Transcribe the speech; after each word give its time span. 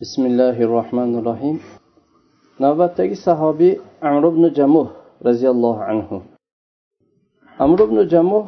bismillahi 0.00 0.64
rohmanir 0.64 1.24
rohim 1.24 1.60
navbatdagi 2.60 3.16
sahobiy 3.16 3.74
amr 4.08 4.24
ibn 4.32 4.54
jamuh 4.58 4.88
roziyallohu 5.24 5.82
anhu. 5.92 6.22
Amr 7.58 7.78
ibn 7.86 7.98
jamuh 8.12 8.46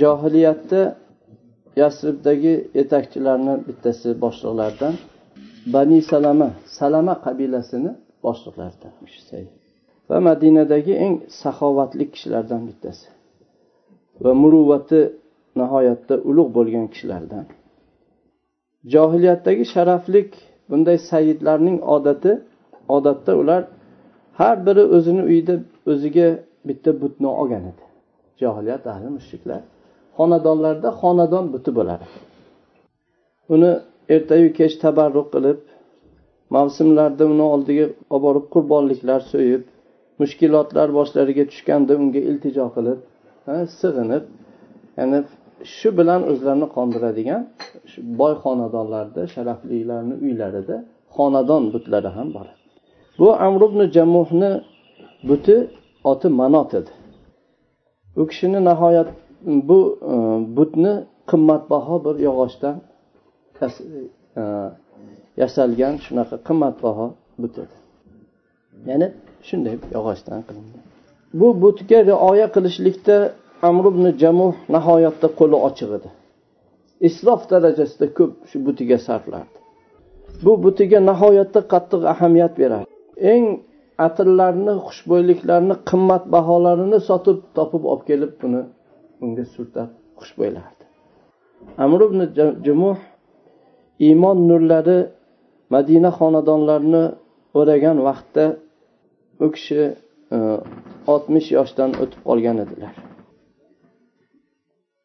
johiliyatda 0.00 0.80
yasribdagi 1.82 2.54
yetakchilarni 2.78 3.54
bittasi 3.66 4.08
boshliqlaridan 4.24 4.94
bani 5.74 5.98
salama 6.10 6.48
salama 6.78 7.14
qabilasini 7.26 7.90
boshliqlaridan 8.24 8.92
va 10.10 10.16
madinadagi 10.28 10.94
eng 11.04 11.14
saxovatli 11.42 12.04
kishilardan 12.12 12.62
bittasi. 12.68 13.06
Va 14.24 14.32
muruvvati 14.42 15.00
nihoyatda 15.60 16.14
ulug' 16.30 16.50
bo'lgan 16.56 16.86
kishilardan. 16.92 17.46
Johiliyatdagi 18.94 19.64
sharaflik 19.74 20.30
bunday 20.70 20.98
sayidlarning 21.10 21.78
odati 21.94 22.32
odatda 22.96 23.32
ular 23.42 23.62
har 24.40 24.56
biri 24.66 24.84
o'zini 24.96 25.22
uyida 25.30 25.54
o'ziga 25.92 26.28
bitta 26.68 26.90
butni 27.02 27.28
olgan 27.40 27.62
edi. 27.70 27.84
Johiliyat 28.42 28.84
ahli 28.92 29.08
mushriklar 29.18 29.62
xonadonlarda 30.18 30.90
xonadon 31.00 31.44
buti 31.54 31.70
bo'ladi 31.78 32.06
uni 33.54 33.72
ertayu 34.14 34.48
kech 34.58 34.74
tabarruk 34.84 35.28
qilib 35.34 35.60
mavsumlarda 36.56 37.24
uni 37.34 37.44
oldiga 37.54 37.86
olib 38.14 38.22
borib 38.26 38.46
qurbonliklar 38.54 39.20
so'yib 39.32 39.62
mushkilotlar 40.20 40.88
boshlariga 40.98 41.44
tushganda 41.50 41.92
unga 42.02 42.20
iltijo 42.30 42.66
qilib 42.76 42.98
sig'inib 43.80 44.24
ya'ni 44.98 45.20
shu 45.76 45.88
bilan 45.98 46.20
o'zlarini 46.30 46.68
qondiradigan 46.76 47.42
boy 48.20 48.34
xonadonlarda 48.42 49.22
sharaflilarni 49.34 50.14
uylarida 50.24 50.76
xonadon 51.16 51.62
butlari 51.74 52.10
ham 52.16 52.28
bor. 52.36 52.46
Bu 53.18 53.28
amr 53.46 53.60
ibn 53.68 53.80
jamuhni 53.96 54.50
buti 55.28 55.56
oti 56.10 56.28
manot 56.40 56.70
edi. 56.80 56.92
U 58.20 58.22
kishini 58.30 58.60
nihoyat 58.68 59.08
bu 59.68 59.80
e, 60.12 60.14
butni 60.56 60.92
qimmatbaho 61.30 61.94
bir 62.04 62.16
yog'ochdan 62.26 62.76
e, 64.40 64.42
yasalgan 65.42 65.94
shunaqa 66.04 66.36
qimmatbaho 66.48 67.06
but 67.40 67.54
edi. 67.64 67.76
Ya'ni 68.90 69.08
shunday 69.48 69.74
yog'ochdan 69.96 70.40
qilingan. 70.48 70.82
Bu 71.40 71.48
butga 71.62 71.98
rioya 72.10 72.46
qilishlikda 72.54 73.16
amr 73.62 73.84
ibn 73.92 74.04
jamuh 74.22 74.54
nihoyatda 74.74 75.28
qo'li 75.38 75.56
ochiq 75.68 75.90
edi. 75.98 76.10
Isrof 77.08 77.42
darajasida 77.50 78.06
ko'p 78.18 78.32
shu 78.50 78.58
butiga 78.66 78.98
sarflardi. 79.06 79.58
Bu 80.44 80.52
butiga 80.64 80.98
nihoyatda 81.10 81.60
qattiq 81.72 82.02
ahamiyat 82.12 82.54
berardi. 82.60 82.88
Eng 83.32 83.44
atirlarni 84.06 84.74
xushbo'yliklarni 84.86 85.74
qimmat 85.90 86.24
baholarini 86.34 86.98
sotib 87.08 87.38
topib 87.56 87.82
olib 87.92 88.02
kelib 88.08 88.32
buni 88.42 88.62
unga 89.24 89.44
surtab 89.54 89.88
xushbo'ylardi. 90.20 90.84
Amr 91.84 92.00
ibn 92.08 92.20
jumuh 92.66 92.98
iymon 94.08 94.38
nurlari 94.48 94.98
madina 95.74 96.10
xonadonlarini 96.18 97.04
o'ragan 97.58 97.98
vaqtda 98.08 98.44
u 99.44 99.46
kishi 99.54 99.82
e, 100.36 100.38
oltmish 101.12 101.48
yoshdan 101.56 101.90
o'tib 102.02 102.20
qolgan 102.28 102.58
edilar. 102.64 102.94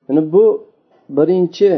Yani 0.07 0.21
bu 0.33 0.45
birinchi 1.17 1.71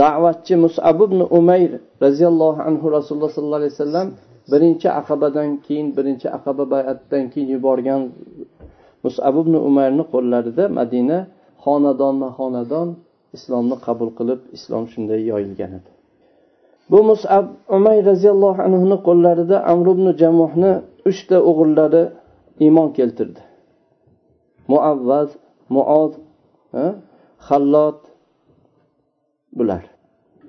da'vatchi 0.00 0.54
musab 0.64 0.98
ibn 1.06 1.20
umayr 1.38 1.70
roziyallohu 2.04 2.60
anhu 2.68 2.86
rasululloh 2.96 3.30
sollallohu 3.36 3.60
alayhi 3.62 3.74
vasallam 3.76 4.08
birinchi 4.52 4.88
aqabadan 5.00 5.48
keyin 5.66 5.88
birinchi 5.96 6.26
aqaba 6.36 6.64
bayatdan 6.74 7.24
keyin 7.32 7.48
yuborgan 7.56 8.00
musab 9.04 9.34
ibn 9.42 9.54
umayrni 9.68 10.04
qo'llarida 10.14 10.64
madina 10.78 11.18
xonadonma 11.64 12.28
xonadon 12.38 12.88
islomni 13.36 13.76
qabul 13.86 14.10
qilib 14.18 14.40
islom 14.56 14.84
shunday 14.92 15.20
yoyilgan 15.30 15.70
edi. 15.78 15.90
Bu 16.90 16.98
musab 17.10 17.44
umay 17.76 17.98
roziyallohu 18.10 18.60
anhuni 18.66 18.96
qo'llarida 19.08 19.56
amr 19.72 19.86
ibn 19.94 20.06
jamuhni 20.22 20.72
uchta 21.10 21.36
o'g'illari 21.48 22.02
iymon 22.64 22.88
keltirdi. 22.98 23.40
Muavvaz 24.72 25.28
muoz 25.74 26.12
hallot 27.48 28.00
bular. 29.58 29.82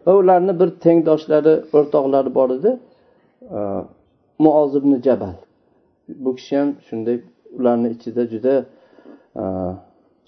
Va 0.06 0.12
ularni 0.22 0.54
bir 0.60 0.70
tengdoshlari 0.86 1.54
o'rtoqlari 1.78 2.30
bor 2.38 2.50
edi. 2.58 2.72
Muoz 4.44 4.72
ibn 4.80 4.92
jabal. 5.06 5.36
Bu 6.24 6.30
kishi 6.38 6.54
ham 6.60 6.70
shunday 6.88 7.18
ularni 7.58 7.88
ichida 7.96 8.24
juda 8.34 8.56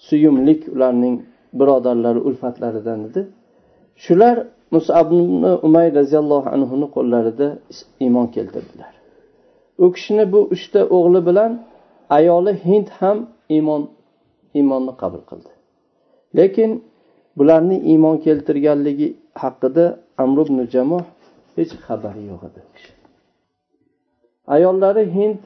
suyumlik 0.07 0.61
ularning 0.75 1.15
birodarlari 1.59 2.19
ulfatlaridan 2.27 2.99
edi. 3.07 3.21
Shular 4.05 4.35
musab 4.75 5.07
ibn 5.11 5.43
umay 5.67 5.87
roziyallohu 5.99 6.47
anhuni 6.55 6.87
qo'llarida 6.95 7.47
iymon 8.05 8.27
keltirdilar. 8.35 8.93
U 9.83 9.85
kishini 9.95 10.25
bu 10.33 10.39
uchta 10.55 10.81
o'g'li 10.95 11.21
bilan 11.29 11.51
ayoli 12.17 12.53
hind 12.65 12.87
ham 12.99 13.17
iymon 13.55 13.81
iymonni 14.59 14.93
qabul 15.01 15.23
qildi. 15.29 15.54
Lekin 16.37 16.71
bularni 17.37 17.77
iymon 17.91 18.17
keltirganligi 18.25 19.07
haqida 19.43 19.85
amr 20.23 20.37
ibn 20.45 20.57
jamoh 20.73 21.05
hech 21.55 21.73
xabari 21.85 22.23
yo'q 22.31 22.41
edi. 22.49 22.61
Ayollari 24.55 25.03
hind 25.17 25.39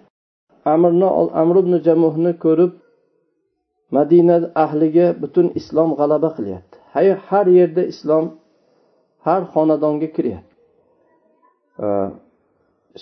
amrni 0.74 1.10
amr 1.42 1.56
ibn 1.64 1.74
jamuhni 1.88 2.32
ko'rib 2.46 2.72
madina 3.96 4.36
ahliga 4.64 5.08
butun 5.22 5.48
islom 5.60 5.90
g'alaba 6.00 6.30
qilyapti. 6.38 6.76
Har 7.30 7.46
yerda 7.60 7.84
islom 7.94 8.26
har 9.26 9.42
xonadonga 9.54 10.08
kiryapti. 10.16 10.54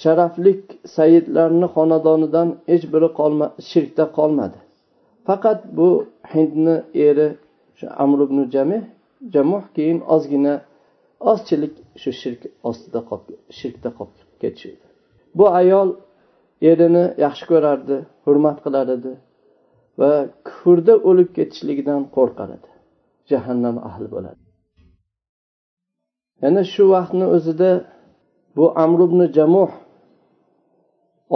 Sharaflik 0.02 0.62
sayidlarni 0.96 1.68
xonadonidan 1.76 2.48
hech 2.72 2.86
biri 2.94 3.10
qolma 3.20 3.48
shirkda 3.70 4.06
qolmadi. 4.18 4.58
Faqat 5.28 5.60
bu 5.78 5.90
hindni 6.34 6.76
eri 7.08 7.28
shu 7.78 7.86
amr 8.04 8.20
ibn 8.28 8.38
jamih 8.56 8.84
jamuh 9.34 9.64
keyin 9.76 10.00
ozgina 10.16 10.54
ozchilik 11.32 11.76
shu 12.02 12.12
shirk 12.22 12.42
ostida 12.70 13.00
qolib 13.10 13.38
shirkda 13.60 13.90
qolib 13.98 14.28
ketishdi 14.42 14.86
bu 15.38 15.46
ayol 15.62 15.90
erini 16.72 17.06
yaxshi 17.26 17.46
ko'rardi 17.52 17.98
hurmat 18.26 18.58
qilar 18.66 18.88
edi 18.98 19.12
va 20.00 20.12
kufrda 20.48 20.94
o'lib 21.10 21.30
ketishligidan 21.38 22.02
qo'rqar 22.16 22.50
edi. 22.58 22.70
Jahannam 23.32 23.78
ahli 23.90 24.08
bo'ladi. 24.16 24.42
Yana 26.44 26.62
shu 26.74 26.84
vaqtni 26.94 27.26
o'zida 27.36 27.72
bu 28.58 28.66
amr 28.84 29.00
ibn 29.08 29.22
jamuh 29.38 29.72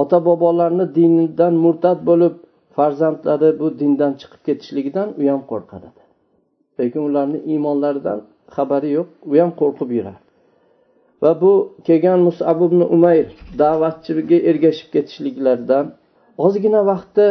ota 0.01 0.17
bobolarni 0.27 0.85
dinidan 0.97 1.53
murtad 1.65 1.99
bo'lib 2.09 2.35
farzandlari 2.75 3.49
bu 3.61 3.67
dindan 3.79 4.13
chiqib 4.21 4.41
ketishligidan 4.47 5.07
u 5.19 5.21
ham 5.31 5.41
qo'rqar 5.51 5.81
edi. 5.89 6.00
Lekin 6.81 7.01
ularni 7.09 7.39
iymonlaridan 7.51 8.19
xabari 8.55 8.89
yo'q 8.97 9.09
u 9.31 9.33
ham 9.41 9.51
qo'rqib 9.61 9.89
yurardi 9.97 10.25
va 11.23 11.31
bu 11.41 11.53
kelgan 11.87 12.19
musab 12.27 12.57
ibn 12.67 12.81
umayr 12.95 13.27
da'vatchiga 13.61 14.37
ergashib 14.49 14.87
ketishliklaridan 14.95 15.85
ozgina 16.45 16.81
vaqtda 16.91 17.27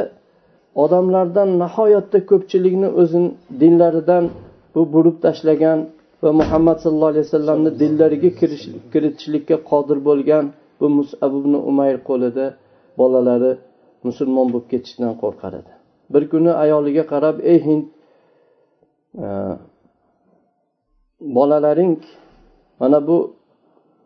odamlardan 0.84 1.48
nihoyatda 1.62 2.18
ko'pchilikni 2.30 2.88
o'zini 3.00 3.30
dinlaridan 3.60 4.24
bu 4.74 4.82
burib 4.94 5.16
tashlagan 5.24 5.78
va 6.22 6.30
muhammad 6.40 6.76
sallallohu 6.82 7.12
alayhi 7.14 7.26
vasallamni 7.28 7.70
dillariga 7.80 8.30
kiritishlikka 8.92 9.56
qodir 9.70 9.98
bo'lgan 10.08 10.44
bu 10.80 10.86
musab 10.98 11.32
ibn 11.40 11.54
umayr 11.70 11.96
qo'lida 12.08 12.46
bolalari 13.00 13.52
musulmon 14.06 14.46
bo'lib 14.52 14.68
ketishdan 14.72 15.12
qo'rqar 15.22 15.52
edi. 15.60 15.72
Bir 16.12 16.22
kuni 16.32 16.52
ayoliga 16.64 17.04
qarab 17.12 17.36
ey 17.52 17.58
hind 17.66 17.84
bolalaring 21.20 21.98
mana 22.80 23.06
bu 23.06 23.34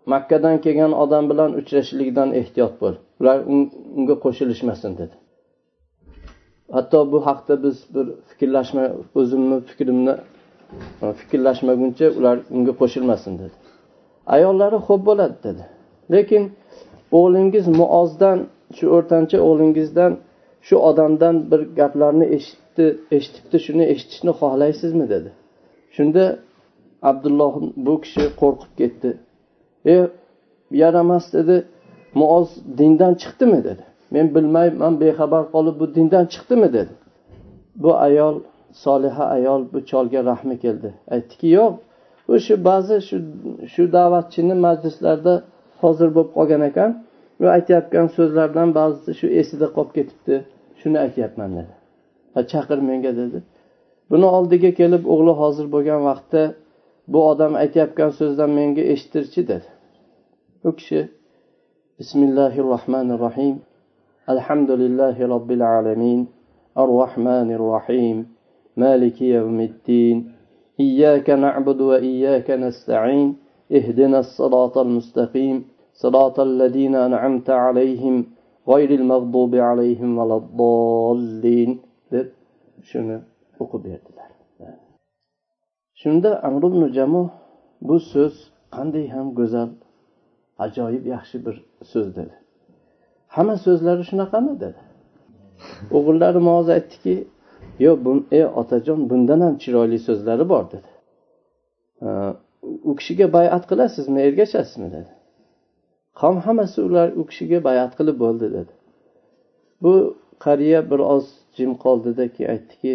makkadan 0.07 0.61
kelgan 0.61 0.93
odam 0.93 1.31
bilan 1.31 1.51
uchrashishlikdan 1.61 2.35
ehtiyot 2.41 2.75
bo'l. 2.81 2.95
Ular 3.21 3.39
unga 3.97 4.17
qo'shilishmasin 4.25 4.93
dedi. 5.01 5.15
Hatto 6.77 7.13
bu 7.13 7.27
haqda 7.27 7.63
biz 7.65 7.77
bir 7.95 8.07
fikrlashma 8.29 8.85
o'zimni 9.15 9.61
fikrimni 9.61 10.15
e, 11.03 11.13
fikrlashmaguncha 11.21 12.07
ular 12.19 12.37
unga 12.57 12.73
qo'shilmasin 12.81 13.33
dedi. 13.43 13.57
Ayollari 14.35 14.79
xo'p 14.87 15.03
bo'ladi 15.09 15.37
dedi. 15.47 15.63
Lekin 16.15 16.43
o'g'lingiz 17.19 17.67
muozdan 17.81 18.39
shu 18.77 18.87
o'rtancha 18.97 19.39
o'g'lingizdan 19.49 20.13
shu 20.67 20.77
odamdan 20.89 21.37
bir 21.51 21.61
gaplarni 21.79 22.27
eshitdi 22.37 22.87
eshitibdi 23.17 23.59
shuni 23.67 23.85
eshitishni 23.93 24.33
xohlaysizmi 24.41 25.07
dedi. 25.15 25.31
Shunda 25.97 26.25
abdulloh 27.11 27.55
bu 27.87 27.95
kishi 28.05 28.25
qo'rqib 28.41 28.73
ketdi. 28.81 29.11
E 29.95 29.97
yaramas 30.83 31.25
dedi 31.37 31.57
muoz 32.21 32.49
dindan 32.79 33.15
chiqdimi 33.23 33.61
dedi. 33.69 33.85
Men 34.15 34.27
bilmayman 34.35 34.95
bexabar 35.01 35.43
qolib 35.55 35.77
bu 35.81 35.87
dindan 35.95 36.25
chiqdimi 36.33 36.69
dedi. 36.73 36.93
Bu 37.83 37.91
ayol 38.07 38.37
soliha 38.85 39.25
ayol 39.37 39.63
bu 39.73 39.79
cholga 39.91 40.21
rahmi 40.31 40.57
keldi. 40.65 40.91
Aytdiki 41.15 41.49
yo'q 41.59 41.73
u 42.33 42.35
shu 42.47 42.55
ba'zi 42.69 42.97
shu 43.09 43.17
shu 43.73 43.83
da'vatchini 43.97 44.55
majlislarda 44.67 45.35
hozir 45.83 46.09
bo'lib 46.15 46.31
qolgan 46.37 46.63
ekan 46.71 46.91
u 47.43 47.45
aytayotgan 47.57 48.07
so'zlardan 48.17 48.69
ba'zisi 48.79 49.11
shu 49.21 49.27
esida 49.41 49.67
qolib 49.77 49.93
ketibdi. 49.99 50.37
shuni 50.80 50.98
aytyapman 51.06 51.50
dedi 51.58 51.74
va 52.34 52.42
chaqir 52.52 52.80
menga 52.90 53.12
dedi 53.22 53.40
buni 54.12 54.28
oldiga 54.38 54.72
kelib 54.80 55.04
o'g'li 55.14 55.34
hozir 55.42 55.66
bo'lgan 55.76 56.02
vaqtda 56.10 56.44
bu 57.12 57.20
odam 57.32 57.54
aytayotgan 57.64 58.12
so'zdan 58.20 58.52
menga 58.60 58.84
eshittirchi 58.94 59.42
dedi 59.52 59.68
u 60.68 60.70
kishi 60.80 61.02
bismillahi 62.00 62.60
rohmanir 62.74 63.20
rohim 63.26 63.56
alhamdulillahi 64.34 65.22
robbil 65.34 65.64
alamin 65.78 66.22
ar 66.82 66.88
rohmanir 67.00 67.62
rohim 67.74 68.18
maliki 68.84 69.26
yawmiddin 69.36 70.18
إياك 70.80 71.30
نعبد 71.30 71.82
وإياك 71.82 72.52
نستعين 72.52 73.30
اهدنا 73.78 74.20
الصراط 74.20 74.78
المستقيم 74.78 75.58
صراط 75.94 76.40
الذين 76.40 76.96
أنعمت 76.96 77.50
عليهم 77.50 78.26
g'oyril 78.69 79.05
mag'dubi 79.13 79.59
alayhim 79.71 80.11
valaddallin 80.19 81.73
deb 82.13 82.29
shuni 82.91 83.17
o'qib 83.63 83.83
berdilar. 83.89 84.31
Shunda 86.01 86.31
amr 86.49 86.63
ibn 86.71 86.83
jamo 86.97 87.23
bu 87.89 87.97
so'z 88.13 88.35
qanday 88.75 89.07
ham 89.15 89.27
go'zal 89.39 89.71
ajoyib 90.65 91.05
yaxshi 91.15 91.37
bir 91.47 91.57
so'z 91.93 92.09
dedi. 92.19 92.35
Hamma 93.35 93.57
so'zlari 93.67 94.03
shunaqami 94.11 94.53
dedi. 94.65 94.81
O'g'illari 95.97 96.41
moz 96.51 96.67
aytdiki 96.77 97.15
yo'q 97.87 97.99
ey 98.39 98.45
otajon 98.61 99.01
bundan 99.11 99.41
ham 99.47 99.55
chiroyli 99.63 99.99
so'zlari 100.09 100.45
bor 100.53 100.65
dedi. 100.75 100.91
U 102.89 102.93
kishiga 102.99 103.27
bayat 103.37 103.65
qilasizmi 103.71 104.21
ergashasizmi? 104.27 104.89
dedi. 104.97 105.11
Qavm 106.21 106.39
hammasi 106.47 106.79
ular 106.89 107.09
u 107.21 107.23
kishiga 107.31 107.59
bayat 107.69 107.93
qilib 107.99 108.17
bo'ldi 108.25 108.47
dedi. 108.57 108.73
Bu 109.83 109.95
qariya 110.45 110.81
bir 110.91 111.01
oz 111.15 111.25
jim 111.57 111.73
qoldida 111.85 112.25
keyin 112.35 112.51
aytdiki 112.55 112.93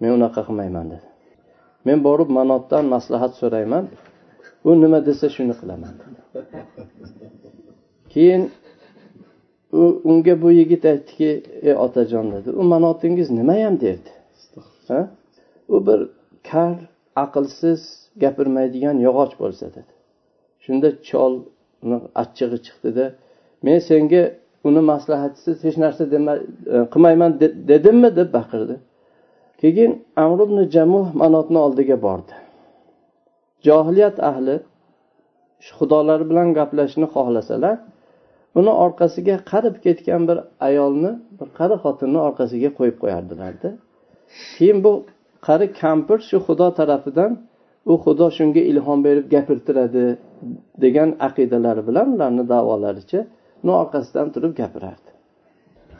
men 0.00 0.10
unaqa 0.18 0.40
qilmayman 0.48 0.86
dedi. 0.94 1.06
Men 1.86 1.98
borib 2.06 2.30
manotdan 2.38 2.84
maslahat 2.94 3.32
so'rayman. 3.40 3.84
U 4.68 4.70
nima 4.82 4.98
desa 5.08 5.26
shuni 5.36 5.54
qilaman 5.60 5.94
keyin 8.12 8.42
u 9.72 9.82
unga 10.10 10.42
bu 10.42 10.48
yigit 10.60 10.84
aytdiki 10.92 11.30
ey 11.68 11.74
otajon 11.86 12.26
dedi. 12.34 12.48
U 12.60 12.62
manotingiz 12.72 13.28
nimayam 13.30 13.74
derdi. 13.84 14.10
U 15.74 15.76
bir 15.86 16.00
kar 16.50 16.74
aqlsiz 17.24 17.80
gapirmaydigan 18.22 18.96
yog'och 19.06 19.34
bo'lsa 19.42 19.66
dedi. 19.76 19.92
Shunda 20.64 20.88
chol 21.08 21.34
uni 21.84 21.98
achchig'i 22.22 22.58
chiqdida 22.66 23.06
men 23.66 23.78
senga 23.88 24.22
uni 24.68 24.82
maslahatchisiz 24.92 25.56
hech 25.66 25.76
narsa 25.84 26.02
e, 26.04 26.10
qilmayman 26.92 27.32
dedimmi? 27.70 28.10
deb 28.18 28.28
baqirdi. 28.38 28.76
Keyin 29.60 29.92
amr 30.24 30.38
ibn 30.46 30.58
jamuh 30.74 31.06
manotni 31.22 31.58
oldiga 31.66 31.96
bordi. 32.06 32.34
Johiliyat 33.66 34.16
ahli 34.30 34.56
xudolari 35.76 36.24
bilan 36.30 36.48
gaplashishni 36.58 37.06
xohlasalar 37.14 37.76
uni 38.58 38.72
orqasiga 38.84 39.36
qarib 39.50 39.76
ketgan 39.84 40.22
bir 40.28 40.38
ayolni 40.68 41.12
bir 41.38 41.48
qari 41.58 41.76
xotinni 41.84 42.20
orqasiga 42.28 42.70
qo'yib 42.78 42.96
qo'yardilarda. 43.02 43.70
Keyin 44.56 44.78
bu 44.84 44.92
qari 45.46 45.66
kampir 45.82 46.18
shu 46.28 46.36
xudo 46.46 46.68
tarafidan 46.78 47.32
u 47.90 47.94
xudo 48.04 48.26
shunga 48.36 48.62
ilhom 48.70 48.98
berib 49.06 49.26
gapirtiradi 49.34 50.04
degan 50.84 51.10
aqidalari 51.26 51.82
bilan 51.88 52.06
ularni 52.14 52.44
davolaricha 52.54 53.20
uni 53.62 53.72
orqasidan 53.82 54.28
turib 54.34 54.52
gapirardi. 54.60 55.10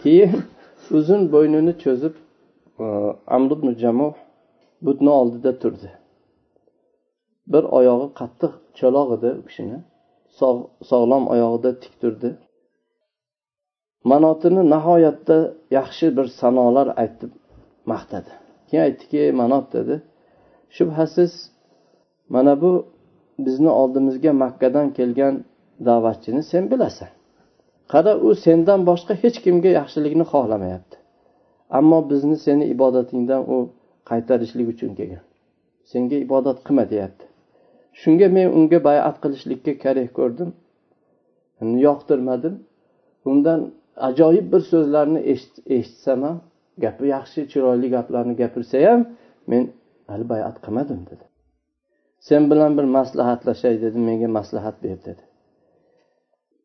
Keyin 0.02 0.32
uzun 0.98 1.22
bo'ynini 1.34 1.72
cho'zib 1.82 2.14
e, 2.84 2.86
amr 3.36 3.50
ibn 3.56 3.68
jamuh 3.82 4.14
butni 4.86 5.10
oldida 5.20 5.52
turdi. 5.62 5.90
Bir 7.52 7.64
oyog'i 7.78 8.08
qattiq 8.20 8.52
cho'loq 8.78 9.08
edi 9.16 9.30
u 9.40 9.42
kishini. 9.48 9.78
Sog'lom 10.90 11.24
oyog'ida 11.34 11.70
tik 11.82 11.94
turdi. 12.02 12.30
Manotini 14.10 14.62
nihoyatda 14.74 15.38
yaxshi 15.78 16.06
bir 16.16 16.26
sanolar 16.40 16.88
aytib 17.02 17.32
maqtadi. 17.92 18.30
Keyin 18.68 18.82
aytdiki 18.88 19.22
manot 19.40 19.66
dedi. 19.76 19.94
Shubhasiz 20.76 21.32
mana 22.34 22.52
bu 22.62 22.72
bizni 23.38 23.70
oldimizga 23.80 24.32
makkadan 24.32 24.92
kelgan 24.98 25.34
da'vatchini 25.86 26.42
sen 26.42 26.70
bilasan. 26.70 27.08
Qara 27.92 28.12
u 28.26 28.34
sendan 28.44 28.80
boshqa 28.90 29.14
hech 29.22 29.38
kimga 29.44 29.70
yaxshilikni 29.80 30.24
xohlamayapti. 30.32 30.96
Ammo 31.78 31.98
bizni 32.10 32.36
seni 32.46 32.64
ibodatingdan 32.74 33.42
u 33.54 33.56
qaytarishlik 34.10 34.68
uchun 34.74 34.90
kelgan. 34.98 35.24
Senga 35.90 36.16
ibodat 36.26 36.58
qilma 36.66 36.84
deyapti. 36.92 37.24
Shunga 38.00 38.28
men 38.36 38.46
unga 38.58 38.78
bayat 38.88 39.16
qilishlikka 39.22 39.72
karih 39.84 40.08
ko'rdim. 40.18 40.50
Yoqtirmadim. 41.86 42.54
Undan 43.30 43.60
ajoyib 44.08 44.46
bir 44.52 44.62
so'zlarni 44.72 45.20
eshitsam 45.76 46.20
ham 46.26 46.36
gapi 46.84 47.04
yaxshi 47.16 47.40
chiroyli 47.52 47.88
gaplarni 47.96 48.34
gapirsa 48.42 48.76
ham 48.88 49.00
men 49.50 49.62
hali 50.10 50.24
bayat 50.32 50.56
qilmadim 50.64 51.00
dedi. 51.10 51.24
Sen 52.20 52.50
bilan 52.50 52.78
bir 52.78 52.84
maslahatlashay 52.84 53.82
dedi 53.82 53.98
menga 53.98 54.28
maslahat 54.28 54.82
ber 54.82 54.98
dedi. 55.08 55.22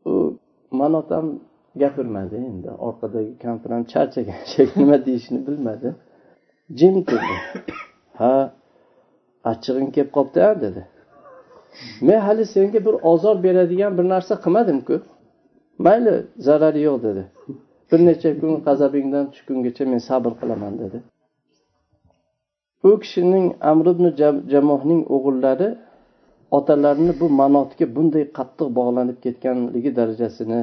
U 0.05 0.39
manot 0.71 1.11
ham 1.11 1.39
gapirmadi 1.75 2.35
endi 2.35 2.69
orqadagi 2.87 3.33
kampir 3.43 3.69
ham 3.69 3.83
charchagan 3.83 4.39
shekilli 4.53 4.83
nima 4.83 5.05
deyishini 5.05 5.47
bilmadi. 5.47 5.95
Jim 6.79 7.03
turdi. 7.03 7.35
Ha 8.19 8.53
achchig'ing 9.51 9.89
kelib 9.95 10.11
qolibdi 10.17 10.61
dedi. 10.61 10.81
Men 12.01 12.19
hali 12.19 12.45
senga 12.45 12.79
bir 12.85 12.95
ozor 13.11 13.43
beradigan 13.43 13.97
bir 13.97 14.05
narsa 14.13 14.35
qilmadimku. 14.45 14.95
Mayli 15.85 16.13
zarari 16.37 16.81
yo'q 16.87 16.97
dedi. 17.07 17.23
Bir 17.91 17.99
necha 18.05 18.29
kun 18.39 18.51
g'azabingdan 18.67 19.25
tushgungacha 19.33 19.83
men 19.91 20.01
sabr 20.09 20.31
qilaman 20.41 20.73
dedi. 20.83 20.97
U 22.87 22.91
kishining 23.01 23.47
amr 23.71 23.85
ibn 23.93 24.05
jamohning 24.53 25.01
o'g'illari 25.15 25.69
otalarini 26.57 27.13
bu 27.21 27.27
manotga 27.41 27.85
bunday 27.95 28.23
qattiq 28.37 28.67
bog'lanib 28.79 29.17
ketganligi 29.25 29.91
darajasini 29.99 30.61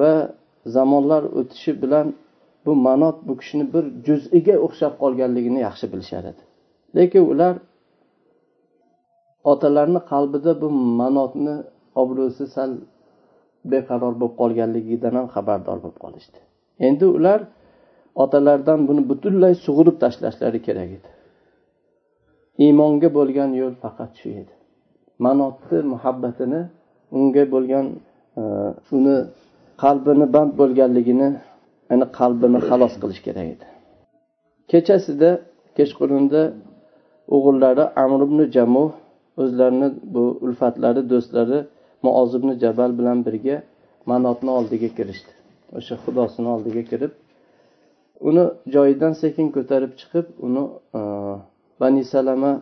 va 0.00 0.12
zamonlar 0.76 1.22
o'tishi 1.38 1.72
bilan 1.82 2.06
bu 2.66 2.72
manot 2.86 3.16
bu 3.28 3.32
kishini 3.40 3.64
bir 3.74 3.84
juz'iga 4.06 4.56
o'xshab 4.66 4.94
qolganligini 5.02 5.60
yaxshi 5.68 5.86
bilishar 5.92 6.24
edi. 6.30 6.42
Lekin 6.96 7.22
ular 7.32 7.54
otalarini 9.52 10.00
qalbida 10.12 10.52
bu 10.62 10.68
manotni 11.00 11.54
obro'si 12.02 12.44
sal 12.54 12.70
beqaror 13.72 14.14
bo'lib 14.20 14.34
qolganligidan 14.40 15.14
ham 15.18 15.26
xabardor 15.34 15.78
bo'lib 15.84 15.98
qolishdi. 16.04 16.38
Endi 16.86 17.06
ular 17.16 17.40
otalaridan 18.22 18.80
buni 18.88 19.02
butunlay 19.10 19.54
sug'urib 19.64 19.96
tashlashlari 20.02 20.60
kerak 20.68 20.90
edi. 20.98 21.08
Iymonga 22.64 23.08
bo'lgan 23.18 23.50
yo'l 23.60 23.74
faqat 23.82 24.12
shu 24.20 24.28
edi. 24.40 24.52
Manotni 25.24 25.78
muhabbatini 25.92 26.60
unga 27.18 27.44
bo'lgan 27.54 27.86
e, 28.40 28.42
uni 28.96 29.16
qalbini 29.82 30.26
band 30.34 30.52
bo'lganligini 30.60 31.28
ya'ni 31.90 32.06
qalbini 32.18 32.58
xalos 32.68 32.94
qilish 33.02 33.20
kerak 33.26 33.46
edi. 33.54 33.66
Kechasida 34.70 35.30
kechqurunda 35.78 36.42
o'g'illari 37.34 37.84
amr 38.02 38.20
ibn 38.28 38.38
jamu 38.54 38.84
o'zlarini 39.42 39.88
bu 40.14 40.22
ulfatlari 40.46 41.02
do'stlari 41.12 41.58
muoz 42.04 42.30
ibn 42.38 42.50
jabal 42.62 42.90
bilan 42.98 43.18
birga 43.26 43.56
manotni 44.10 44.50
oldiga 44.58 44.90
kirishdi. 44.98 45.32
O'sha 45.78 45.94
xudosini 46.04 46.48
oldiga 46.54 46.82
kirib 46.90 47.12
uni 48.28 48.44
joyidan 48.74 49.12
sekin 49.22 49.46
ko'tarib 49.56 49.92
chiqib 50.00 50.26
uni 50.46 50.62
e, 50.98 51.02
bani 51.80 52.04
salama 52.04 52.52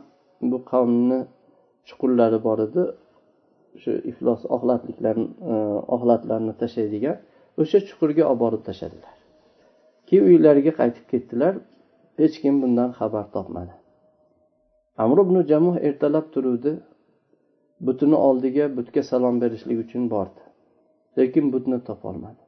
bu 0.51 0.59
qavmni 0.65 1.19
chuqurlari 1.89 2.39
bor 2.47 2.59
edi. 2.67 2.83
Shu 3.83 3.91
iflos 4.11 4.43
oxlatliklarni 4.57 5.29
e, 5.53 5.55
oxlatlarni 5.95 6.53
tashlaydigan. 6.63 7.17
O'sha 7.61 7.79
chuqurga 7.89 8.25
olib 8.31 8.41
borib 8.45 8.63
tashladilar. 8.69 9.15
Keyin 10.07 10.25
uylariga 10.31 10.73
qaytib 10.81 11.07
ketdilar. 11.13 11.55
Hech 12.21 12.37
kim 12.43 12.55
bundan 12.63 12.91
xabar 12.99 13.27
topmadi. 13.37 13.75
Amr 15.03 15.19
ibn 15.25 15.37
jamuh 15.51 15.77
ertalab 15.89 16.27
turuvdi. 16.35 16.73
Butini 17.87 18.17
oldiga 18.29 18.65
butga 18.77 19.03
salom 19.11 19.41
berishlik 19.43 19.79
uchun 19.85 20.11
bordi. 20.15 20.43
Lekin 21.19 21.53
butni 21.53 21.79
topolmadi. 21.89 22.43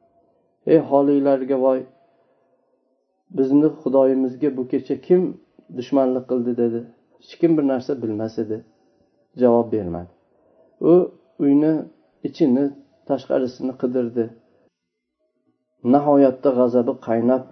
Ey 0.71 0.79
holinglarga 0.89 1.57
voy 1.65 1.79
bizni 3.37 3.67
xudoyimizga 3.81 4.57
bu 4.57 4.67
kecha 4.67 5.01
kim 5.07 5.40
dushmanlik 5.77 6.25
qildi 6.31 6.51
dedi. 6.63 6.79
Hech 7.21 7.33
kim 7.41 7.51
bir 7.57 7.65
narsa 7.71 7.91
bilmas 8.03 8.35
edi. 8.43 8.57
Javob 9.41 9.67
bermadi. 9.75 10.11
U 10.91 10.93
uyni 11.43 11.73
ichini 12.27 12.65
tashqarisini 13.09 13.73
qidirdi. 13.81 14.25
Nihoyatda 15.93 16.49
g'azabi 16.59 16.93
qaynab 17.07 17.43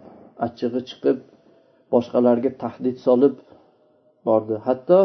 achchig'i 0.45 0.81
chiqib 0.89 1.17
boshqalarga 1.93 2.51
tahdid 2.63 2.97
solib 3.05 3.35
bordi. 4.27 4.55
Hatto 4.67 4.99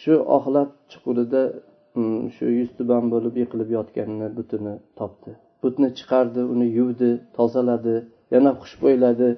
shu 0.00 0.14
oxlat 0.36 0.70
chuqurida 0.92 1.42
mm, 1.98 2.20
shu 2.34 2.44
shu 2.46 2.46
yuztuban 2.58 3.04
bo'lib 3.14 3.34
yiqilib 3.42 3.70
yotganini 3.78 4.28
butini 4.38 4.74
topdi. 4.98 5.30
Butni 5.62 5.88
chiqardi 5.98 6.40
uni 6.52 6.66
yuvdi 6.78 7.10
tozaladi 7.36 7.96
yana 8.34 8.50
xushbo'yladi. 8.60 9.28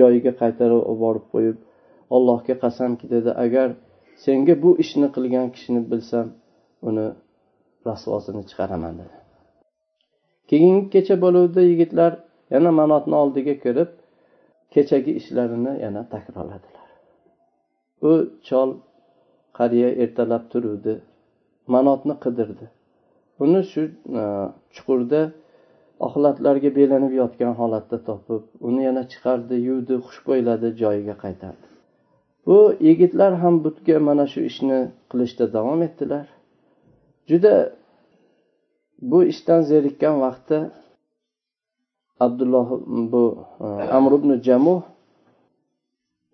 Joyiga 0.00 0.32
qaytarib 0.40 0.82
yuborib 0.90 1.26
qo'yib 1.34 1.56
allohga 2.16 2.54
qasamki 2.64 3.06
dedi 3.14 3.30
agar 3.44 3.68
senga 4.24 4.54
bu 4.62 4.70
ishni 4.84 5.08
qilgan 5.16 5.46
kishini 5.54 5.82
bilsam 5.90 6.26
uni 6.88 7.06
rasvosini 7.88 8.42
chiqaraman 8.50 8.94
dedi. 9.00 9.16
Keyingi 10.50 10.84
kecha 10.94 11.16
bo'luvdi 11.24 11.60
yigitlar 11.70 12.12
yana 12.54 12.70
manotni 12.80 13.14
oldiga 13.22 13.54
kirib 13.64 13.90
kechagi 14.74 15.12
ishlarini 15.20 15.72
yana 15.84 16.02
takrorladilar. 16.12 16.88
U 18.08 18.10
chol 18.48 18.70
qariya 19.58 19.90
ertalab 20.02 20.44
turuvdi 20.52 20.94
manotni 21.74 22.14
qidirdi. 22.24 22.66
Uni 23.44 23.60
shu 23.72 23.82
e, 24.20 24.22
chuqurda 24.74 25.20
oxlatlarga 26.06 26.70
belanib 26.78 27.12
yotgan 27.20 27.52
holatda 27.60 27.98
topib 28.08 28.42
uni 28.68 28.82
yana 28.88 29.02
chiqardi 29.12 29.56
yuvdi 29.68 29.94
xushbo'yladi 30.06 30.68
joyiga 30.82 31.14
qaytardi. 31.24 31.66
Bu 32.46 32.58
yigitlar 32.88 33.32
ham 33.42 33.54
butga 33.64 33.96
mana 34.08 34.24
shu 34.32 34.40
ishni 34.50 34.78
qilishda 35.10 35.44
davom 35.56 35.80
etdilar. 35.88 36.26
Juda 37.30 37.54
bu 39.10 39.18
ishdan 39.32 39.60
zerikkan 39.70 40.14
vaqtda 40.24 40.58
abdulloh 42.26 42.68
bu 43.12 43.24
e, 43.60 43.66
amr 43.98 44.12
ibn 44.18 44.30
jamuh 44.46 44.82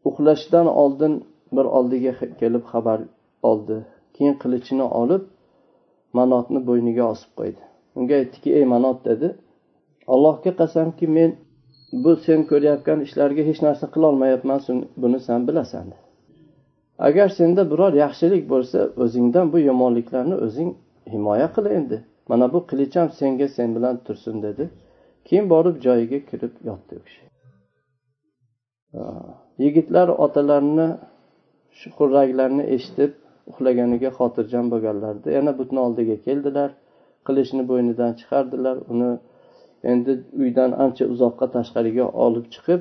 uxlashdan 0.08 0.66
oldin 0.82 1.12
bir 1.56 1.66
oldiga 1.78 2.12
kelib 2.40 2.64
xabar 2.72 3.00
oldi. 3.50 3.76
Keyin 4.14 4.34
qilichini 4.42 4.86
olib 5.00 5.24
manotni 6.18 6.60
bo'yniga 6.68 7.04
osib 7.14 7.30
qo'ydi. 7.38 7.62
Unga 7.98 8.14
aytdiki 8.20 8.50
ey 8.58 8.64
manot 8.74 8.98
dedi. 9.10 9.28
Allohga 10.12 10.52
qasamki 10.60 11.06
men 11.16 11.30
bu 12.04 12.16
sen 12.26 12.40
ko'rayotgan 12.50 12.98
ishlarga 13.06 13.42
hech 13.48 13.60
narsa 13.66 13.86
qilolmayapman 13.94 14.60
buni 15.02 15.20
sen 15.26 15.40
bilasan. 15.48 15.86
Agar 17.08 17.28
senda 17.38 17.62
biror 17.70 17.92
yaxshilik 18.04 18.44
bo'lsa 18.52 18.78
o'zingdan 19.04 19.46
bu 19.52 19.58
yomonliklarni 19.68 20.36
o'zing 20.46 20.70
himoya 21.12 21.48
qil 21.56 21.66
endi. 21.78 21.98
Mana 22.30 22.46
bu 22.52 22.58
qilicham 22.70 23.08
senga 23.18 23.48
sen 23.56 23.68
bilan 23.76 23.96
tursin 24.06 24.36
dedi. 24.46 24.64
Keyin 25.26 25.46
borib 25.52 25.76
joyiga 25.86 26.18
kirib 26.30 26.54
yotdi 26.68 26.92
u 26.98 27.02
kishi. 27.06 27.24
Yigitlar 29.64 30.08
otalarini 30.24 30.88
shu 31.78 31.88
xurraklarni 31.98 32.64
eshitib 32.76 33.12
uxlaganiga 33.50 34.10
xotirjam 34.18 34.66
bo'lganlarida 34.72 35.28
yana 35.38 35.52
butni 35.58 35.78
oldiga 35.86 36.16
keldilar. 36.26 36.70
Qilichni 37.26 37.62
bo'ynidan 37.70 38.12
chiqardilar 38.20 38.76
uni 38.92 39.10
endi 39.92 40.12
uydan 40.42 40.70
ancha 40.84 41.04
uzoqqa 41.14 41.46
tashqariga 41.56 42.06
olib 42.26 42.46
chiqib 42.54 42.80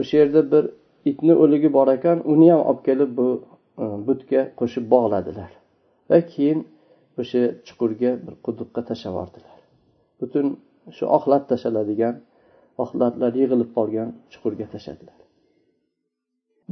o'sha 0.00 0.14
yerda 0.20 0.42
bir 0.52 0.64
itni 1.10 1.34
o'ligi 1.42 1.68
bor 1.76 1.88
ekan 1.96 2.18
uni 2.32 2.48
ham 2.52 2.62
olib 2.70 2.82
kelib 2.88 3.10
bu 3.18 3.28
e, 3.82 3.84
butga 4.06 4.42
qo'shib 4.60 4.84
bog'ladilar. 4.94 5.50
Va 6.10 6.18
keyin 6.32 6.60
o'sha 7.20 7.42
chuqurga 7.66 8.12
bir 8.24 8.34
quduqqa 8.46 8.80
tashlab 8.90 9.12
yubordilar. 9.14 9.58
Butun 10.20 10.46
shu 10.96 11.04
oxlat 11.16 11.44
tashlanadigan 11.52 12.14
oxlatlar 12.84 13.32
yig'ilib 13.40 13.70
qolgan 13.76 14.08
chuqurga 14.32 14.66
tashladilar. 14.74 15.18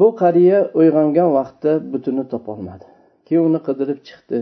Bu 0.00 0.08
qariya 0.22 0.58
uyg'ongan 0.80 1.30
vaqtda 1.38 1.72
butini 1.92 2.24
topolmadi 2.32 2.86
keyin 3.26 3.44
uni 3.50 3.60
qidirib 3.68 4.00
chiqdi 4.08 4.38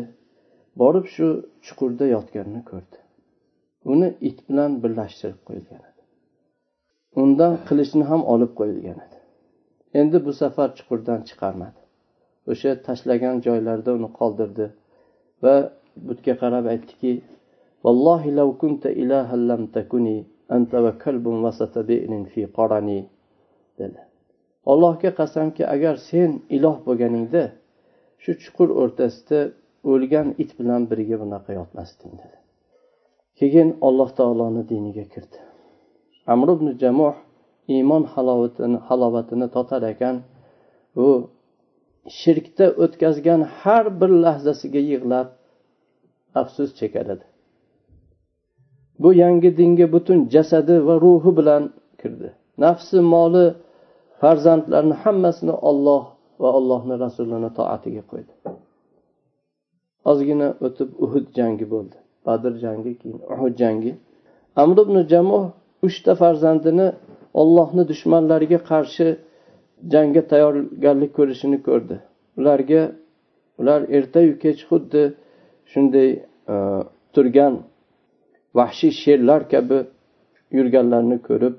borib 0.82 1.06
shu 1.14 1.26
chuqurda 1.66 2.04
yotganini 2.14 2.62
ko'rdi. 2.70 3.03
Uni 3.92 4.08
it 4.28 4.38
bilan 4.48 4.72
birlashtirib 4.82 5.40
qo'yilgan 5.48 5.82
edi. 5.88 6.02
Undan 7.22 7.54
qilichni 7.68 8.04
ham 8.10 8.22
olib 8.34 8.52
qo'yilgan 8.58 8.98
edi. 9.06 9.18
Endi 10.00 10.18
bu 10.26 10.32
safar 10.42 10.68
chuqurdan 10.78 11.20
chiqarmadi. 11.28 11.80
O'sha 12.50 12.70
tashlagan 12.86 13.36
joylarida 13.46 13.90
uni 13.98 14.08
qoldirdi 14.18 14.66
va 15.44 15.54
butga 16.08 16.34
qarab 16.42 16.64
aytdiki 16.72 17.12
vallohi 17.84 18.30
law 18.38 18.50
kunta 18.62 18.88
ilahan 19.02 19.42
lam 19.50 19.62
takuni 19.76 20.18
anta 20.56 20.78
va 20.84 20.92
kalbun 21.04 21.36
vasata 21.46 21.80
bi'nin 21.90 22.24
fi 22.32 22.42
qarani 22.56 23.00
dedi. 23.80 24.00
Allohga 24.72 25.10
qasamki 25.20 25.62
agar 25.74 25.94
sen 26.08 26.30
iloh 26.56 26.76
bo'lganingda 26.86 27.44
shu 28.22 28.32
chuqur 28.42 28.68
o'rtasida 28.82 29.40
o'lgan 29.92 30.28
it 30.42 30.50
bilan 30.58 30.82
birga 30.90 31.16
bunaqa 31.22 31.50
yotmasding 31.60 32.14
dedi. 32.22 32.36
Keyin 33.38 33.68
alloh 33.86 34.10
taoloni 34.18 34.62
diniga 34.70 35.04
kirdi. 35.12 35.38
Amr 36.32 36.48
ibn 36.56 36.66
jamuh 36.82 37.14
iymon 37.74 38.02
halovatini 38.12 38.78
halovatini 38.88 39.46
totar 39.56 39.82
ekan. 39.92 40.16
U 41.04 41.06
shirkda 42.20 42.66
o'tkazgan 42.84 43.40
har 43.60 43.84
bir 44.00 44.10
lahzasiga 44.24 44.82
yig'lab 44.90 45.28
afsus 46.40 46.70
chekar 46.80 47.06
edi 47.14 47.26
bu 48.98 49.12
yangi 49.12 49.56
dinga 49.56 49.86
butun 49.92 50.18
jasadi 50.34 50.86
va 50.86 50.94
ruhi 51.04 51.30
bilan 51.38 51.62
kirdi. 52.00 52.28
Nafsi 52.64 52.98
moli 53.14 53.46
farzandlarini 54.20 54.96
hammasini 55.02 55.54
olloh 55.70 56.02
va 56.42 56.48
allohni 56.58 56.94
rasulini 57.04 57.50
toatiga 57.58 58.02
qo'ydi. 58.10 58.32
Ozgina 60.10 60.48
o'tib 60.66 60.88
uhud 61.04 61.26
jangi 61.38 61.66
bo'ldi. 61.74 61.96
Badr 62.26 62.52
jangi 62.64 62.92
keyin 63.00 63.20
uhud 63.34 63.54
jangi. 63.62 63.92
Amr 64.62 64.76
ibn 64.84 64.96
jamoh 65.12 65.44
uchta 65.86 66.12
farzandini 66.22 66.88
ollohni 67.40 67.82
dushmanlariga 67.90 68.60
qarshi 68.70 69.06
jangga 69.92 70.22
tayyorgarlik 70.32 71.12
ko'rishini 71.18 71.58
ko'rdi. 71.66 71.96
Ularga 72.38 72.82
ular 73.60 73.80
ertayu 73.96 74.32
kech 74.44 74.60
xuddi 74.68 75.02
shunday 75.72 76.10
e, 76.52 76.56
turgan 77.14 77.54
vahshiy 78.58 78.92
sherlar 79.02 79.42
kabi 79.52 79.78
yurganlarini 80.56 81.18
ko'rib 81.28 81.54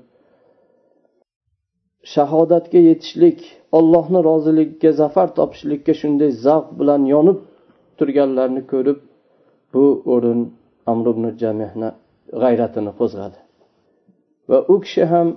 shahodatga 2.14 2.80
yetishlik 2.88 3.38
ollohni 3.78 4.20
roziligiga 4.28 4.92
zafar 5.02 5.28
topishlikka 5.38 5.92
shunday 6.00 6.30
zavq 6.46 6.68
bilan 6.80 7.02
yonib 7.14 7.38
turganlarini 7.98 8.62
ko'rib 8.72 8.98
bu 9.72 9.84
o'rin 10.14 10.40
amr 10.92 11.06
ibn 11.14 11.24
jamihni 11.42 11.88
g'ayratini 12.42 12.92
qo'zg'adi. 13.00 13.38
Va 14.50 14.58
u 14.72 14.74
kishi 14.84 15.04
ham 15.12 15.28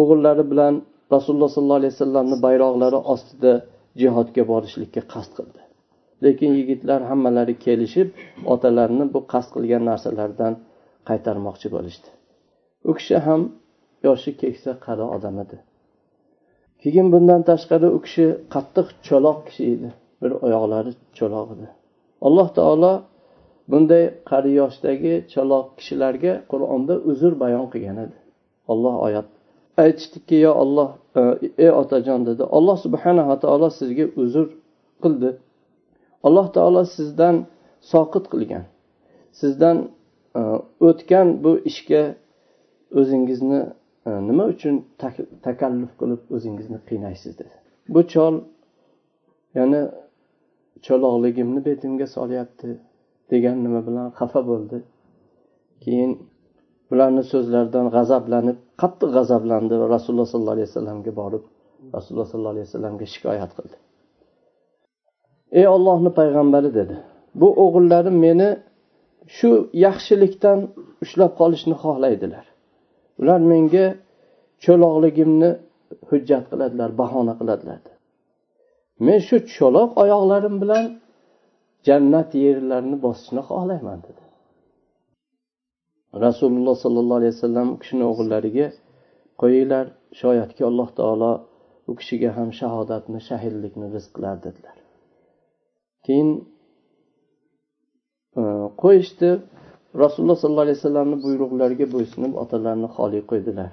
o'g'illari 0.00 0.44
bilan 0.52 0.74
rasululloh 1.14 1.50
sollallohu 1.56 1.80
alayhi 1.80 1.94
vasallamni 1.96 2.36
bayroqlari 2.46 2.98
ostida 3.14 3.52
jihodga 4.00 4.42
borishlikka 4.52 5.02
qasd 5.12 5.32
qildi. 5.38 5.60
Lekin 6.24 6.50
yigitlar 6.58 7.00
hammalari 7.10 7.54
kelishib 7.64 8.08
otalarini 8.54 9.06
bu 9.14 9.20
qasd 9.32 9.50
qilgan 9.54 9.82
narsalardan 9.90 10.54
qaytarmoqchi 11.08 11.68
bo'lishdi. 11.74 12.08
U 12.88 12.90
kishi 12.98 13.16
ham 13.26 13.40
yoshi 14.06 14.30
keksa 14.42 14.70
qari 14.86 15.04
odam 15.16 15.36
edi. 15.44 15.56
Keyin 16.82 17.06
bundan 17.14 17.40
tashqari 17.50 17.88
u 17.96 17.98
kishi 18.06 18.26
qattiq 18.54 18.88
cho'loq 19.06 19.38
kishi 19.48 19.64
edi. 19.74 19.88
Bir 20.20 20.30
oyoqlari 20.46 20.92
cho'loq 21.18 21.48
edi. 21.54 21.66
Alloh 22.26 22.48
taolo 22.58 22.92
bunday 23.70 24.04
qari 24.30 24.50
yoshdagi 24.60 25.12
chaloq 25.32 25.66
kishilarga 25.78 26.32
qur'onda 26.52 26.94
uzr 27.10 27.32
bayon 27.42 27.66
qilgan 27.72 27.98
edi. 28.04 28.16
Olloh 28.72 28.94
oyat. 29.06 29.26
Aytishdiki 29.84 30.36
yo 30.46 30.52
olloh 30.62 30.90
e, 31.20 31.22
ey 31.64 31.70
otajon 31.82 32.20
dedi. 32.28 32.42
Alloh 32.56 32.76
subhanava 32.84 33.36
taolo 33.44 33.68
sizga 33.80 34.06
uzr 34.22 34.46
qildi. 35.02 35.30
Alloh 36.26 36.46
taolo 36.56 36.82
sizdan 36.96 37.36
soqit 37.92 38.24
qilgan. 38.32 38.64
Sizdan 39.40 39.76
e, 40.38 40.40
o'tgan 40.88 41.28
bu 41.44 41.52
ishga 41.70 42.02
o'zingizni 43.00 43.60
e, 44.08 44.10
nima 44.28 44.44
uchun 44.54 44.74
takalluf 45.46 45.92
qilib 46.00 46.22
o'zingizni 46.36 46.78
qiynaysiz? 46.88 47.32
dedi. 47.40 47.54
Bu 47.94 48.00
chol 48.12 48.34
ya'ni 49.58 49.82
cho'loqligimni 50.86 51.60
betimga 51.68 52.06
solyapti. 52.16 52.70
Degan 53.32 53.56
nima 53.64 53.80
bilan 53.88 54.06
xafa 54.18 54.40
bo'ldi. 54.50 54.76
Keyin 55.82 56.12
bularni 56.88 57.22
so'zlaridan 57.32 57.86
g'azablanib 57.96 58.58
qattiq 58.82 59.10
g'azablandi 59.16 59.74
va 59.80 59.86
rasululloh 59.94 60.28
sollallohu 60.32 60.56
alayhi 60.56 60.68
vasallamga 60.70 61.12
borib 61.20 61.42
rasululloh 61.96 62.28
sollallohu 62.32 62.54
alayhi 62.56 62.66
vasallamga 62.68 63.06
shikoyat 63.14 63.50
qildi. 63.56 63.76
Ey 65.58 65.66
ollohni 65.76 66.10
payg'ambari 66.20 66.70
dedi 66.78 66.96
bu 67.40 67.48
o'g'illarim 67.64 68.16
meni 68.26 68.48
shu 69.36 69.50
yaxshilikdan 69.86 70.58
ushlab 71.04 71.32
qolishni 71.40 71.74
xohlaydilar. 71.82 72.44
Ular 73.20 73.40
menga 73.52 73.86
cho'loqligimni 74.64 75.50
hujjat 76.08 76.44
qiladilar 76.50 76.90
bahona 77.00 77.34
qiladilar 77.40 77.80
men 79.06 79.18
shu 79.28 79.36
cho'loq 79.56 79.90
oyoqlarim 80.02 80.54
bilan 80.62 80.84
jannat 81.86 82.30
yerlarini 82.44 82.96
bosishni 83.04 83.42
xohlayman 83.50 83.98
dedi. 84.06 84.22
Rasululloh 86.26 86.76
sollallohu 86.84 87.18
alayhi 87.20 87.34
vasallam 87.36 87.68
u 87.74 87.76
kishini 87.82 88.04
o'g'illariga 88.10 88.66
qo'yinglar 89.42 89.86
shoyatki 90.20 90.62
alloh 90.70 90.88
taolo 90.98 91.32
u 91.90 91.92
kishiga 92.00 92.30
ham 92.36 92.48
shahodatni 92.60 93.20
shahidlikni 93.28 93.86
rizq 93.94 94.10
qilar 94.16 94.36
dedilar. 94.46 94.76
Keyin 96.06 96.30
e, 98.40 98.42
qo'yishdi. 98.82 99.30
Rasululloh 100.02 100.38
sollallohu 100.42 100.66
alayhi 100.66 100.78
vasallamni 100.80 101.16
buyruqlariga 101.24 101.86
bo'ysunib 101.94 102.32
otalarini 102.42 102.88
xoli 102.96 103.20
qo'ydilar. 103.30 103.72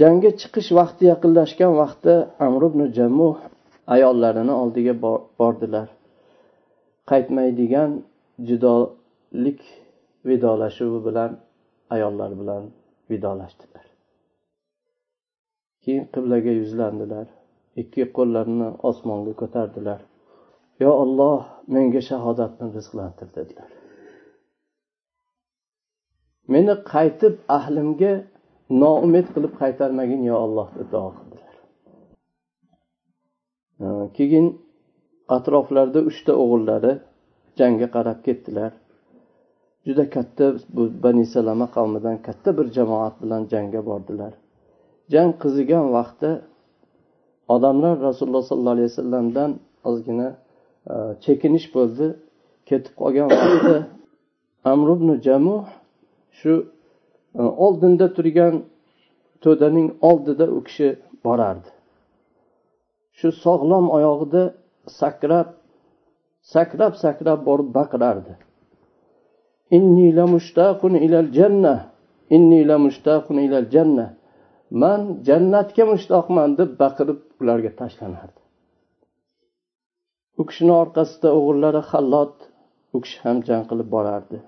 Jangga 0.00 0.30
chiqish 0.40 0.70
vaqti 0.80 1.02
yaqinlashgan 1.12 1.72
vaqtda 1.82 2.14
amr 2.46 2.62
ibn 2.68 2.80
jamuh 2.98 3.36
ayollarini 3.94 4.54
oldiga 4.62 4.94
bordilar. 5.40 5.88
Qaytmaydigan 7.10 7.90
judolik 8.48 9.60
vidolashuvi 10.28 11.00
bilan 11.06 11.30
ayollar 11.94 12.30
bilan 12.40 12.62
vidolashdilar. 13.10 13.86
Keyin 15.82 16.04
qiblaga 16.14 16.52
yuzlandilar. 16.60 17.26
Ikki 17.82 18.02
qo'llarini 18.16 18.68
osmonga 18.88 19.32
ko'tardilar. 19.42 20.00
Yo 20.82 20.90
olloh 21.02 21.40
menga 21.74 22.00
shahodatni 22.10 22.66
rizqlantir 22.76 23.28
dedilar. 23.36 23.70
Meni 26.52 26.74
qaytib 26.92 27.34
ahlimga 27.58 28.12
noumid 28.82 29.26
qilib 29.34 29.52
qaytarmagin 29.62 30.22
yo 30.30 30.36
olloh 30.44 30.68
deb 30.78 30.88
duo 30.94 31.10
qildilar. 31.18 31.56
Keyin 34.16 34.46
atroflarida 35.36 36.00
uchta 36.10 36.32
o'g'illari 36.42 36.92
jangga 37.58 37.88
qarab 37.96 38.18
ketdilar. 38.26 38.72
Juda 39.86 40.04
katta 40.16 40.44
bu 40.76 40.82
bani 41.04 41.24
salama 41.34 41.66
qavmidan 41.76 42.16
katta 42.26 42.50
bir 42.58 42.66
jamoat 42.76 43.14
bilan 43.22 43.42
jangga 43.52 43.80
bordilar. 43.90 44.32
Jang 45.12 45.30
qizigan 45.42 45.86
vaqtda 45.96 46.30
odamlar 47.54 47.94
rasululloh 48.08 48.44
sollallohu 48.50 48.74
alayhi 48.76 48.90
vasallamdan 48.92 49.50
ozgina 49.90 50.28
e, 50.92 50.94
chekinish 51.24 51.66
bo'ldi. 51.76 52.06
Ketib 52.68 52.94
qolgan 53.00 53.28
vaqtda 53.36 53.76
amr 54.72 54.88
ibn 54.96 55.08
jamuh 55.26 55.64
shu 56.38 56.52
e, 57.40 57.42
oldinda 57.64 58.06
turgan 58.16 58.54
to'daning 59.44 59.88
oldida 60.08 60.46
u 60.56 60.58
kishi 60.66 60.88
borardi. 61.24 61.70
Shu 63.18 63.28
sog'lom 63.44 63.86
oyog'ida 63.96 64.42
sakrab 65.00 65.48
sakrab 66.52 66.92
sakrab 67.04 67.44
borib 67.48 67.68
baqirardi. 67.78 68.34
Inni 69.76 70.08
la 70.18 70.24
mushtaqun 70.34 70.94
ilal 71.06 71.30
janna 71.38 71.74
inni 72.36 72.60
la 72.70 72.76
mushtaqun 72.86 73.36
ilal 73.46 73.68
janna 73.74 74.06
man 74.82 75.00
jannatga 75.28 75.84
mushtoqman 75.92 76.48
deb 76.58 76.70
baqirib 76.82 77.20
ularga 77.40 77.70
tashlanardi. 77.80 78.40
U 80.40 80.42
kishini 80.48 80.72
orqasida 80.82 81.28
o'g'illari 81.38 81.82
hallot 81.90 82.34
u 82.94 82.98
kishi 83.04 83.18
ham 83.24 83.36
jang 83.48 83.64
qilib 83.70 83.88
borardi. 83.96 84.38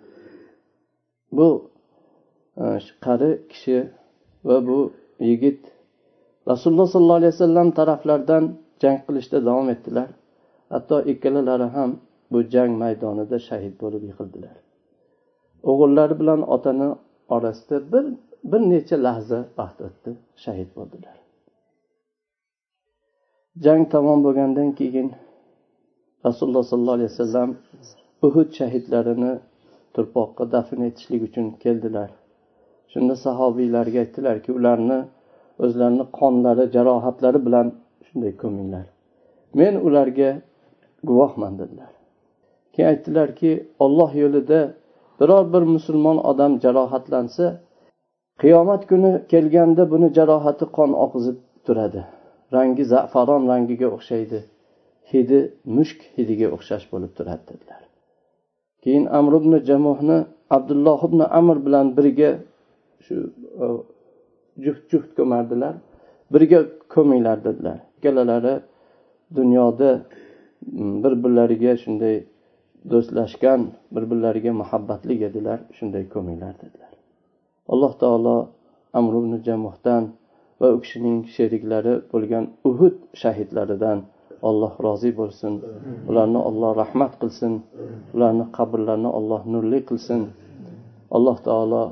Bu 1.37 1.49
e, 2.63 2.65
qari 3.05 3.31
kishi 3.51 3.77
va 4.49 4.57
bu 4.69 4.79
yigit 5.29 5.61
rasululloh 6.51 6.89
sollallohu 6.95 7.21
alayhi 7.21 7.35
vasallam 7.37 7.69
taraflaridan 7.79 8.45
jang 8.83 8.99
qilishda 9.07 9.39
davom 9.49 9.69
etdilar. 9.75 10.09
Hatto 10.73 10.97
ikkalalari 11.13 11.69
ham 11.77 11.91
bu 12.33 12.39
jang 12.55 12.73
maydonida 12.83 13.39
shahid 13.49 13.75
bo'lib 13.83 14.03
yiqildilar. 14.11 14.57
O'g'illari 15.71 16.15
bilan 16.21 16.41
otani 16.55 16.89
orasida 17.35 17.77
bir 17.93 18.05
bir 18.51 18.61
necha 18.73 18.97
lahza 19.07 19.39
vaqt 19.59 19.79
o'tdi 19.89 20.11
shahid 20.45 20.71
bo'ldilar. 20.77 21.17
Jang 23.65 23.83
tamom 23.93 24.19
bo'lgandan 24.27 24.69
keyin 24.79 25.09
rasululloh 26.27 26.65
sollallohu 26.71 26.97
alayhi 26.99 27.13
vasallam 27.13 27.51
uhud 28.27 28.49
shahidlarini 28.59 29.33
turpoqqa 29.95 30.45
dafn 30.55 30.81
etishlik 30.89 31.23
uchun 31.29 31.47
keldilar. 31.65 32.11
Shunda 32.93 33.15
sahobiylarga 33.27 33.99
aytdilarki 34.05 34.51
ularni 34.59 34.99
o'zlarini 35.65 36.05
qonlari 36.19 36.65
jarohatlari 36.75 37.39
bilan 37.47 37.67
shunday 38.07 38.33
ko'minglar. 38.43 38.87
Men 39.61 39.75
ularga 39.87 40.31
guvohman 41.09 41.55
dedilar. 41.61 41.93
Keyin 42.73 42.89
aytdilarki 42.93 43.51
olloh 43.85 44.11
yo'lida 44.23 44.61
biror 45.21 45.45
bir 45.55 45.63
musulmon 45.75 46.19
odam 46.31 46.53
jarohatlansa 46.65 47.47
qiyomat 48.43 48.83
kuni 48.91 49.13
kelganda 49.33 49.83
buni 49.93 50.09
jarohati 50.19 50.65
qon 50.77 50.91
oqizib 51.05 51.39
turadi. 51.67 52.03
Rangi 52.55 52.85
zafaron 52.93 53.43
rangiga 53.51 53.89
o'xshaydi 53.97 54.39
hidi 55.13 55.39
mushk 55.77 56.01
hidiga 56.17 56.49
o'xshash 56.57 56.87
bo'lib 56.93 57.13
turadi 57.19 57.45
dedilar. 57.51 57.83
Keyin 58.83 59.05
amr 59.19 59.33
ibn 59.41 59.53
jamuhni 59.69 60.19
abdulloh 60.57 61.01
ibn 61.09 61.21
amr 61.39 61.57
bilan 61.67 61.87
birga 61.97 62.31
shu 63.05 63.15
juft 64.65 64.83
juft 64.93 65.11
ko'mardilar. 65.19 65.75
Birga 66.35 66.61
ko'minglar 66.95 67.39
dedilar. 67.47 67.79
Ikkalalari 67.97 68.55
dunyoda 69.39 69.91
Mm, 70.71 71.05
bir 71.05 71.13
birlariga 71.25 71.73
shunday 71.85 72.17
do'stlashgan 72.91 73.61
bir 73.95 74.05
birlariga 74.11 74.53
muhabbatli 74.63 75.15
edilar 75.29 75.59
shunday 75.79 76.05
ko'minglar 76.15 76.55
dedilar. 76.63 76.93
Alloh 77.73 77.93
taolo 78.03 78.37
amr 78.99 79.13
ibn 79.21 79.33
jamuhdan 79.47 80.05
va 80.61 80.69
u 80.75 80.79
kishining 80.85 81.19
sheriklari 81.37 81.95
bo'lgan 82.13 82.45
uhud 82.71 82.97
shahidlaridan 83.23 83.99
alloh 84.51 84.73
rozi 84.87 85.13
bo'lsin. 85.21 85.55
Ularni 86.11 86.41
olloh 86.49 86.73
rahmat 86.83 87.13
qilsin. 87.23 87.53
Ularni 88.15 88.47
qabrlarini 88.59 89.11
olloh 89.19 89.43
nurli 89.53 89.81
qilsin. 89.91 90.23
Alloh 91.17 91.37
taolo 91.49 91.83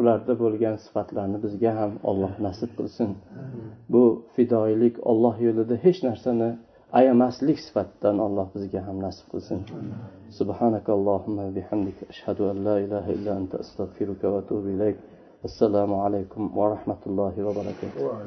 ularda 0.00 0.34
bo'lgan 0.42 0.76
sifatlarni 0.84 1.38
bizga 1.44 1.72
ham 1.80 1.92
olloh 2.10 2.32
nasib 2.46 2.70
qilsin. 2.78 3.10
Bu 3.92 4.02
fidoyilik 4.34 4.96
olloh 5.10 5.36
yo'lida 5.46 5.76
hech 5.84 5.98
narsani 6.08 6.50
ayamaslik 6.98 7.58
sifatidan 7.66 8.18
alloh 8.26 8.46
bizga 8.54 8.80
ham 8.86 8.96
nasib 9.06 9.26
qilsin. 9.32 9.60
Subhanakallohumma 10.38 11.44
bihamdik 11.56 11.98
ashhadu 12.12 12.42
an 12.52 12.56
la 12.66 12.76
ilaha 12.84 13.08
illa 13.16 13.32
anta 13.40 13.56
astag'firuka 13.64 14.26
va 14.32 14.38
atubu 14.42 14.68
ilayk. 14.76 14.96
Assalomu 15.48 15.96
alaykum 16.06 16.42
va 16.58 16.66
rahmatullohi 16.74 17.40
va 17.46 17.52
barakatuh. 17.60 18.10